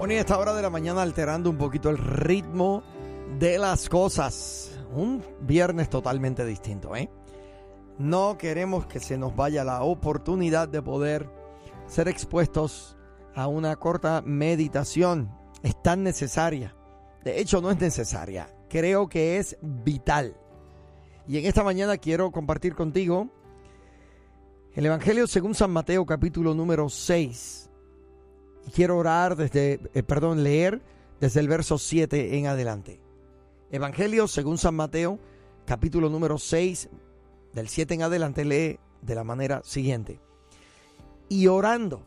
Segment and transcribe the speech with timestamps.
[0.00, 2.82] Bueno, a esta hora de la mañana alterando un poquito el ritmo
[3.38, 4.80] de las cosas.
[4.94, 7.10] Un viernes totalmente distinto, ¿eh?
[7.98, 11.28] No queremos que se nos vaya la oportunidad de poder
[11.86, 12.96] ser expuestos
[13.34, 15.36] a una corta meditación.
[15.62, 16.74] Es tan necesaria.
[17.22, 18.48] De hecho, no es necesaria.
[18.70, 20.34] Creo que es vital.
[21.28, 23.28] Y en esta mañana quiero compartir contigo
[24.72, 27.69] el Evangelio según San Mateo capítulo número 6 y
[28.74, 30.82] quiero orar desde, eh, perdón, leer
[31.20, 33.00] desde el verso 7 en adelante.
[33.70, 35.18] Evangelio según San Mateo,
[35.66, 36.88] capítulo número 6,
[37.52, 40.20] del 7 en adelante, lee de la manera siguiente.
[41.28, 42.02] Y orando,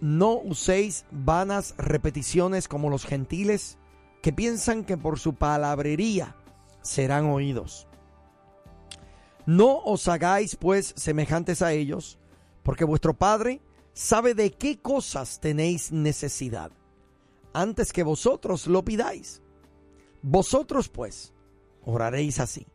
[0.00, 3.78] no uséis vanas repeticiones como los gentiles
[4.22, 6.36] que piensan que por su palabrería
[6.80, 7.86] serán oídos.
[9.44, 12.18] No os hagáis pues semejantes a ellos,
[12.62, 13.60] porque vuestro Padre
[13.92, 16.72] sabe de qué cosas tenéis necesidad,
[17.52, 19.42] antes que vosotros lo pidáis.
[20.22, 21.32] Vosotros pues
[21.84, 22.66] oraréis así.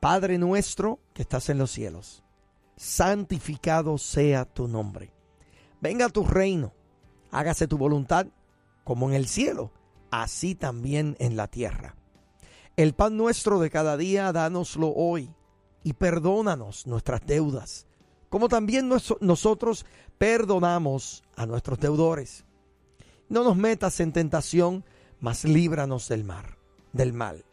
[0.00, 2.24] Padre nuestro que estás en los cielos,
[2.76, 5.12] santificado sea tu nombre.
[5.80, 6.72] Venga tu reino,
[7.30, 8.26] hágase tu voluntad
[8.82, 9.72] como en el cielo,
[10.10, 11.96] así también en la tierra.
[12.76, 15.32] El pan nuestro de cada día, dánoslo hoy,
[15.84, 17.86] y perdónanos nuestras deudas
[18.34, 19.86] como también nosotros
[20.18, 22.44] perdonamos a nuestros deudores.
[23.28, 24.84] No nos metas en tentación,
[25.20, 26.56] mas líbranos del mar,
[26.92, 27.44] del mal,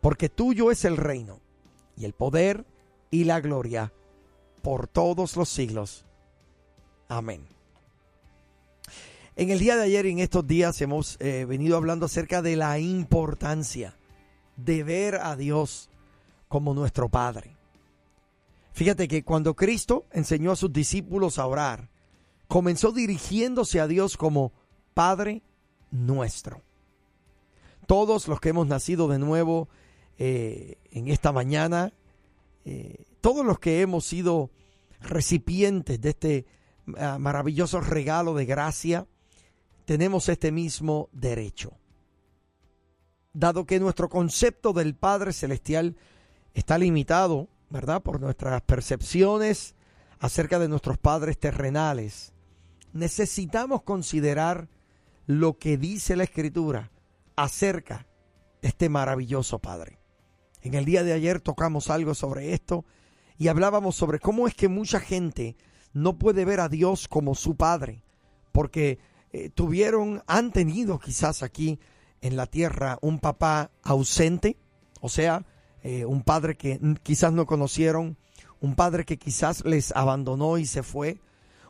[0.00, 1.40] porque tuyo es el reino
[1.96, 2.64] y el poder
[3.10, 3.92] y la gloria
[4.62, 6.04] por todos los siglos.
[7.08, 7.46] Amén.
[9.36, 12.56] En el día de ayer y en estos días hemos eh, venido hablando acerca de
[12.56, 13.96] la importancia
[14.56, 15.90] de ver a Dios
[16.48, 17.56] como nuestro Padre.
[18.72, 21.88] Fíjate que cuando Cristo enseñó a sus discípulos a orar,
[22.48, 24.52] comenzó dirigiéndose a Dios como
[24.94, 25.42] Padre
[25.90, 26.62] nuestro.
[27.86, 29.68] Todos los que hemos nacido de nuevo
[30.18, 31.92] eh, en esta mañana,
[32.64, 34.50] eh, todos los que hemos sido
[35.00, 36.46] recipientes de este
[36.98, 39.06] ah, maravilloso regalo de gracia,
[39.84, 41.72] tenemos este mismo derecho.
[43.32, 45.96] Dado que nuestro concepto del Padre Celestial
[46.52, 48.02] está limitado ¿verdad?
[48.02, 49.74] Por nuestras percepciones
[50.18, 52.32] acerca de nuestros padres terrenales,
[52.92, 54.68] necesitamos considerar
[55.26, 56.90] lo que dice la Escritura
[57.36, 58.06] acerca
[58.62, 59.98] de este maravilloso Padre.
[60.62, 62.84] En el día de ayer tocamos algo sobre esto
[63.36, 65.56] y hablábamos sobre cómo es que mucha gente
[65.92, 68.02] no puede ver a Dios como su Padre,
[68.52, 68.98] porque
[69.32, 71.78] eh, tuvieron, han tenido quizás aquí
[72.20, 74.56] en la tierra un papá ausente,
[75.00, 75.44] o sea,
[75.82, 78.16] eh, un padre que quizás no conocieron,
[78.60, 81.20] un padre que quizás les abandonó y se fue,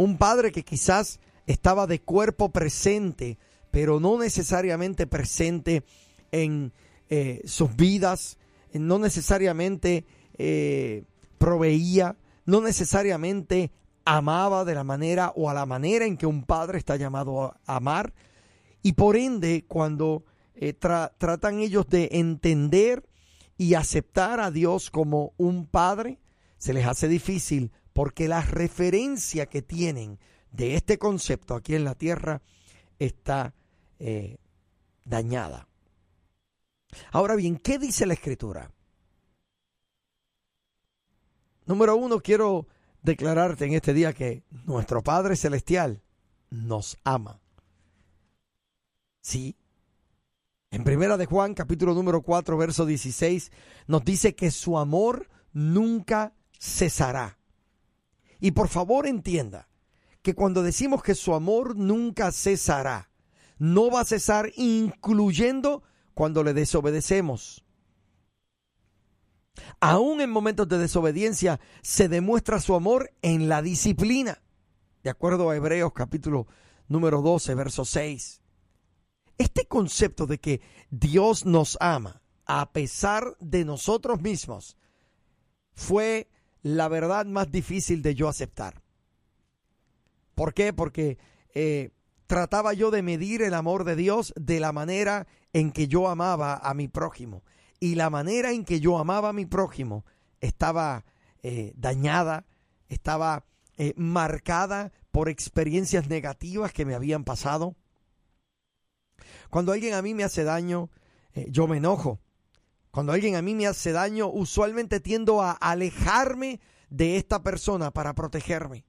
[0.00, 3.36] un padre que quizás estaba de cuerpo presente,
[3.70, 5.82] pero no necesariamente presente
[6.32, 6.72] en
[7.10, 8.38] eh, sus vidas,
[8.72, 10.06] no necesariamente
[10.38, 11.04] eh,
[11.36, 12.16] proveía,
[12.46, 13.72] no necesariamente
[14.06, 17.60] amaba de la manera o a la manera en que un padre está llamado a
[17.66, 18.14] amar.
[18.82, 20.24] Y por ende, cuando
[20.78, 23.04] tratan ellos de entender
[23.58, 26.18] y aceptar a Dios como un padre
[26.56, 30.18] se les hace difícil porque la referencia que tienen
[30.52, 32.42] de este concepto aquí en la tierra
[32.98, 33.54] está
[33.98, 34.38] eh,
[35.04, 35.68] dañada.
[37.12, 38.72] Ahora bien, ¿qué dice la escritura?
[41.66, 42.66] Número uno, quiero
[43.02, 46.02] declararte en este día que nuestro Padre Celestial
[46.50, 47.40] nos ama.
[49.20, 49.56] Sí,
[50.72, 53.50] en Primera de Juan, capítulo número 4, verso 16,
[53.88, 57.39] nos dice que su amor nunca cesará.
[58.40, 59.68] Y por favor entienda
[60.22, 63.10] que cuando decimos que su amor nunca cesará,
[63.58, 65.82] no va a cesar incluyendo
[66.14, 67.64] cuando le desobedecemos.
[69.80, 74.42] Aún en momentos de desobediencia se demuestra su amor en la disciplina.
[75.02, 76.46] De acuerdo a Hebreos capítulo
[76.88, 78.42] número 12, verso 6.
[79.38, 80.60] Este concepto de que
[80.90, 84.76] Dios nos ama a pesar de nosotros mismos
[85.72, 86.28] fue
[86.62, 88.82] la verdad más difícil de yo aceptar.
[90.34, 90.72] ¿Por qué?
[90.72, 91.18] Porque
[91.54, 91.90] eh,
[92.26, 96.56] trataba yo de medir el amor de Dios de la manera en que yo amaba
[96.56, 97.42] a mi prójimo.
[97.78, 100.04] Y la manera en que yo amaba a mi prójimo
[100.40, 101.04] estaba
[101.42, 102.46] eh, dañada,
[102.88, 103.44] estaba
[103.76, 107.76] eh, marcada por experiencias negativas que me habían pasado.
[109.50, 110.90] Cuando alguien a mí me hace daño,
[111.48, 112.20] yo me enojo.
[112.90, 118.14] Cuando alguien a mí me hace daño, usualmente tiendo a alejarme de esta persona para
[118.14, 118.84] protegerme.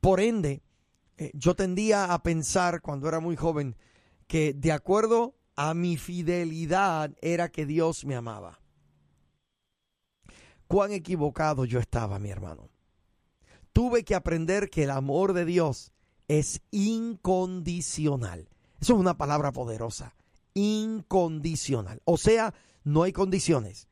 [0.00, 0.62] Por ende,
[1.16, 3.76] eh, yo tendía a pensar cuando era muy joven
[4.28, 8.60] que de acuerdo a mi fidelidad era que Dios me amaba.
[10.68, 12.68] Cuán equivocado yo estaba, mi hermano.
[13.72, 15.92] Tuve que aprender que el amor de Dios
[16.28, 18.48] es incondicional.
[18.80, 20.14] Eso es una palabra poderosa.
[20.54, 22.00] Incondicional.
[22.04, 22.54] O sea,
[22.88, 23.88] no hay condiciones.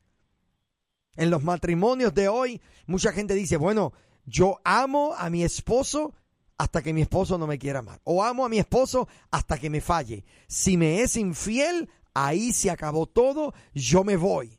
[1.17, 3.93] En los matrimonios de hoy, mucha gente dice, bueno,
[4.25, 6.15] yo amo a mi esposo
[6.59, 8.01] hasta que mi esposo no me quiera amar.
[8.05, 10.25] O amo a mi esposo hasta que me falle.
[10.49, 14.59] Si me es infiel, ahí se acabó todo, yo me voy.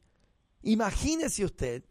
[0.62, 1.84] Imagínese usted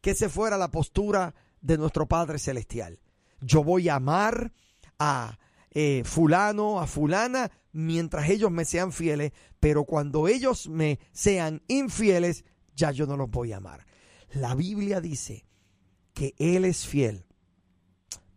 [0.00, 2.98] que se fuera la postura de nuestro Padre Celestial.
[3.40, 4.52] Yo voy a amar
[4.98, 5.38] a
[5.70, 12.44] eh, fulano, a fulana, mientras ellos me sean fieles, pero cuando ellos me sean infieles,
[12.74, 13.86] ya yo no los voy a amar.
[14.32, 15.46] La Biblia dice
[16.14, 17.26] que Él es fiel,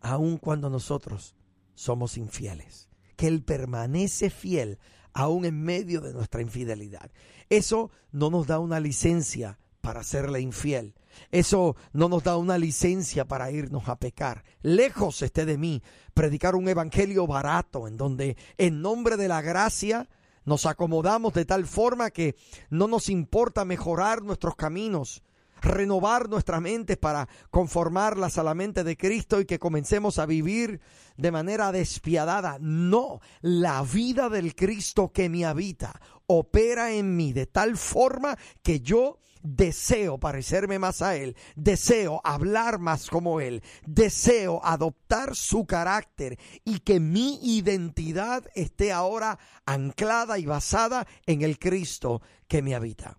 [0.00, 1.34] aun cuando nosotros
[1.74, 4.78] somos infieles, que Él permanece fiel
[5.12, 7.10] aún en medio de nuestra infidelidad.
[7.48, 10.94] Eso no nos da una licencia para serle infiel.
[11.30, 14.42] Eso no nos da una licencia para irnos a pecar.
[14.62, 15.82] Lejos esté de mí
[16.14, 20.08] predicar un evangelio barato en donde en nombre de la gracia
[20.46, 22.34] nos acomodamos de tal forma que
[22.70, 25.22] no nos importa mejorar nuestros caminos,
[25.64, 30.80] renovar nuestras mentes para conformarlas a la mente de Cristo y que comencemos a vivir
[31.16, 32.58] de manera despiadada.
[32.60, 38.80] No, la vida del Cristo que me habita opera en mí de tal forma que
[38.80, 46.38] yo deseo parecerme más a Él, deseo hablar más como Él, deseo adoptar su carácter
[46.64, 53.18] y que mi identidad esté ahora anclada y basada en el Cristo que me habita.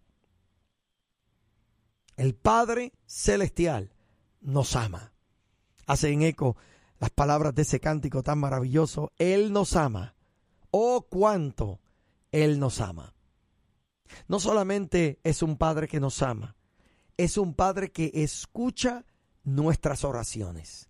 [2.15, 3.93] El Padre Celestial
[4.41, 5.13] nos ama.
[5.85, 6.55] Hacen eco
[6.99, 9.11] las palabras de ese cántico tan maravilloso.
[9.17, 10.15] Él nos ama.
[10.71, 11.81] Oh, cuánto
[12.31, 13.15] Él nos ama.
[14.27, 16.55] No solamente es un Padre que nos ama,
[17.17, 19.05] es un Padre que escucha
[19.43, 20.89] nuestras oraciones.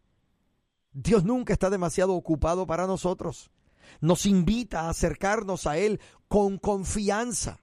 [0.92, 3.52] Dios nunca está demasiado ocupado para nosotros.
[4.00, 7.62] Nos invita a acercarnos a Él con confianza.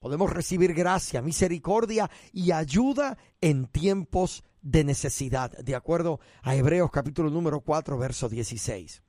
[0.00, 7.28] Podemos recibir gracia, misericordia y ayuda en tiempos de necesidad, de acuerdo a Hebreos capítulo
[7.28, 9.02] número 4, verso 16.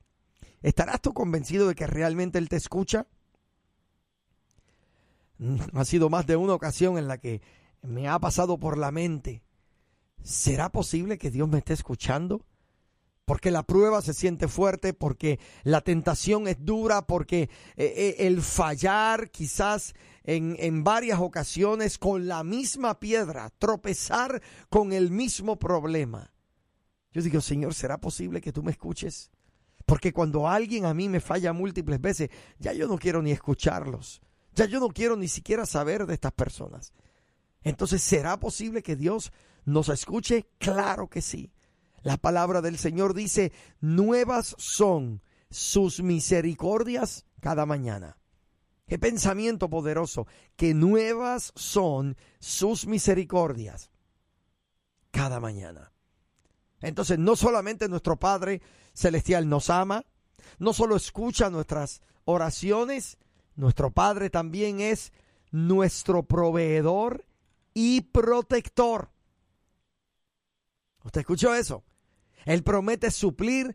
[0.60, 3.06] ¿Estarás tú convencido de que realmente Él te escucha?
[5.38, 7.40] Mm, ha sido más de una ocasión en la que
[7.80, 9.42] me ha pasado por la mente,
[10.22, 12.44] ¿será posible que Dios me esté escuchando?
[13.24, 18.42] Porque la prueba se siente fuerte, porque la tentación es dura, porque eh, eh, el
[18.42, 26.32] fallar quizás en, en varias ocasiones con la misma piedra, tropezar con el mismo problema.
[27.12, 29.30] Yo digo, Señor, ¿será posible que tú me escuches?
[29.86, 34.20] Porque cuando alguien a mí me falla múltiples veces, ya yo no quiero ni escucharlos.
[34.54, 36.92] Ya yo no quiero ni siquiera saber de estas personas.
[37.62, 39.32] Entonces, ¿será posible que Dios
[39.64, 40.46] nos escuche?
[40.58, 41.52] Claro que sí.
[42.02, 48.18] La palabra del Señor dice, nuevas son sus misericordias cada mañana.
[48.86, 50.26] Qué pensamiento poderoso,
[50.56, 53.90] que nuevas son sus misericordias
[55.10, 55.92] cada mañana.
[56.80, 58.60] Entonces, no solamente nuestro Padre
[58.92, 60.04] Celestial nos ama,
[60.58, 63.18] no solo escucha nuestras oraciones,
[63.54, 65.12] nuestro Padre también es
[65.50, 67.24] nuestro proveedor
[67.74, 69.10] y protector.
[71.04, 71.84] ¿Usted escuchó eso?
[72.44, 73.74] Él promete suplir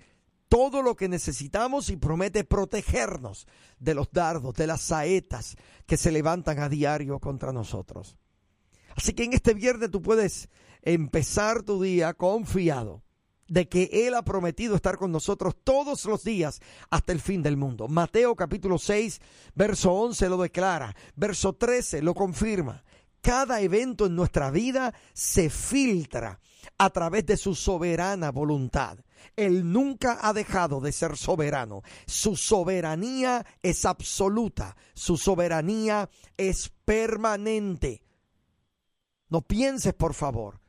[0.50, 3.47] todo lo que necesitamos y promete protegernos
[3.79, 5.55] de los dardos, de las saetas
[5.86, 8.17] que se levantan a diario contra nosotros.
[8.95, 10.50] Así que en este viernes tú puedes
[10.81, 13.03] empezar tu día confiado
[13.47, 16.59] de que Él ha prometido estar con nosotros todos los días
[16.89, 17.88] hasta el fin del mundo.
[17.88, 19.19] Mateo capítulo 6,
[19.55, 22.83] verso 11 lo declara, verso 13 lo confirma.
[23.27, 26.39] Cada evento en nuestra vida se filtra
[26.77, 29.00] a través de su soberana voluntad.
[29.36, 31.81] Él nunca ha dejado de ser soberano.
[32.05, 34.77] Su soberanía es absoluta.
[34.93, 38.01] Su soberanía es permanente.
[39.27, 40.62] No pienses, por favor,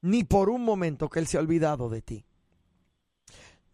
[0.00, 2.24] ni por un momento que Él se ha olvidado de ti.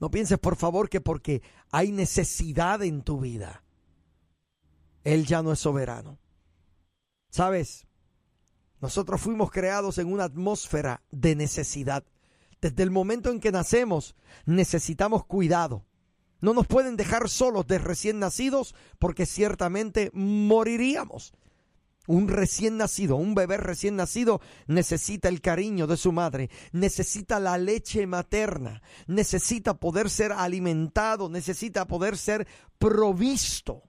[0.00, 3.62] No pienses, por favor, que porque hay necesidad en tu vida,
[5.04, 6.18] Él ya no es soberano.
[7.30, 7.86] ¿Sabes?
[8.80, 12.04] Nosotros fuimos creados en una atmósfera de necesidad.
[12.60, 14.14] Desde el momento en que nacemos,
[14.46, 15.84] necesitamos cuidado.
[16.40, 21.32] No nos pueden dejar solos de recién nacidos porque ciertamente moriríamos.
[22.06, 27.58] Un recién nacido, un bebé recién nacido necesita el cariño de su madre, necesita la
[27.58, 32.46] leche materna, necesita poder ser alimentado, necesita poder ser
[32.78, 33.87] provisto.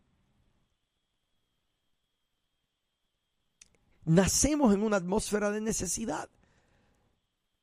[4.09, 6.31] Nacemos en una atmósfera de necesidad.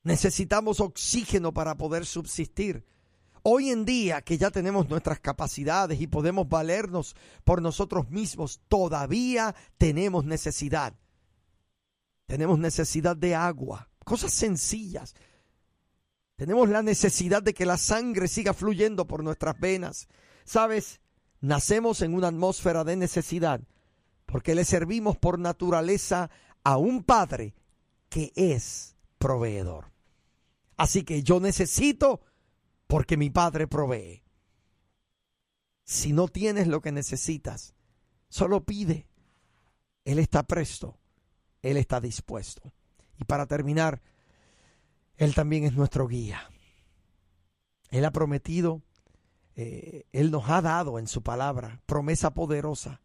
[0.05, 2.87] Necesitamos oxígeno para poder subsistir.
[3.43, 9.57] Hoy en día que ya tenemos nuestras capacidades y podemos valernos por nosotros mismos, todavía
[9.77, 10.95] tenemos necesidad.
[12.27, 15.17] Tenemos necesidad de agua, cosas sencillas.
[16.37, 20.07] Tenemos la necesidad de que la sangre siga fluyendo por nuestras venas.
[20.45, 21.01] ¿Sabes?
[21.41, 23.63] Nacemos en una atmósfera de necesidad
[24.27, 26.31] porque le servimos por naturaleza
[26.65, 27.55] a un Padre
[28.09, 29.93] que es proveedor.
[30.77, 32.21] Así que yo necesito
[32.87, 34.25] porque mi Padre provee.
[35.85, 37.75] Si no tienes lo que necesitas,
[38.29, 39.07] solo pide.
[40.05, 40.99] Él está presto,
[41.63, 42.73] Él está dispuesto.
[43.19, 44.03] Y para terminar,
[45.17, 46.51] Él también es nuestro guía.
[47.91, 48.83] Él ha prometido,
[49.55, 53.01] eh, Él nos ha dado en su palabra promesa poderosa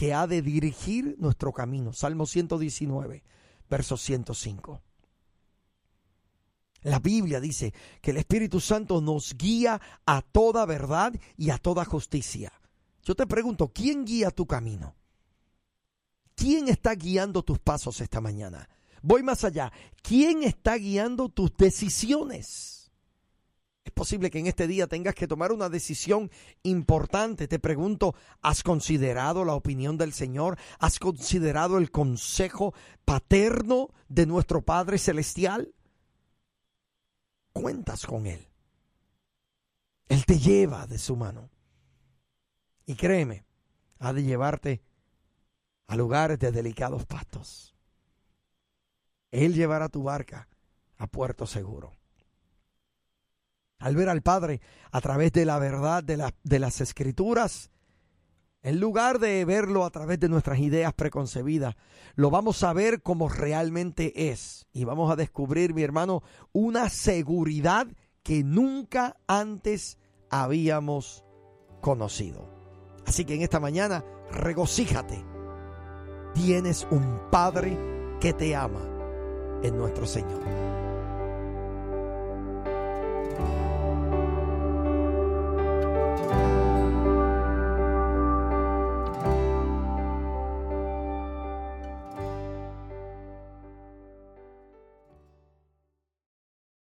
[0.00, 1.92] que ha de dirigir nuestro camino.
[1.92, 3.22] Salmo 119,
[3.68, 4.80] verso 105.
[6.84, 11.84] La Biblia dice que el Espíritu Santo nos guía a toda verdad y a toda
[11.84, 12.50] justicia.
[13.02, 14.96] Yo te pregunto, ¿quién guía tu camino?
[16.34, 18.70] ¿Quién está guiando tus pasos esta mañana?
[19.02, 19.70] Voy más allá.
[20.00, 22.79] ¿Quién está guiando tus decisiones?
[24.00, 26.30] Es posible que en este día tengas que tomar una decisión
[26.62, 27.46] importante.
[27.48, 30.56] Te pregunto, ¿has considerado la opinión del Señor?
[30.78, 32.72] ¿Has considerado el consejo
[33.04, 35.74] paterno de nuestro Padre Celestial?
[37.52, 38.48] cuentas con Él.
[40.08, 41.50] Él te lleva de su mano.
[42.86, 43.44] Y créeme,
[43.98, 44.82] ha de llevarte
[45.88, 47.76] a lugares de delicados pastos.
[49.30, 50.48] Él llevará tu barca
[50.96, 51.99] a puerto seguro.
[53.80, 54.60] Al ver al Padre
[54.92, 57.70] a través de la verdad de, las escrituras,
[58.62, 61.74] en lugar de verlo a través de nuestras ideas preconcebidas,
[62.14, 64.66] lo vamos a ver como realmente es.
[64.72, 66.22] Y vamos a descubrir, mi hermano,
[66.52, 67.86] una seguridad
[68.22, 71.24] que nunca antes habíamos
[71.80, 72.48] conocido.
[73.06, 75.24] Así que en esta mañana, regocíjate.
[76.34, 77.76] Tienes un Padre
[78.20, 78.82] que te ama
[79.62, 80.79] en nuestro Señor.